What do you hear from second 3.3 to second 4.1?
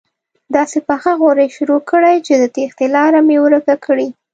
ورکه کړي.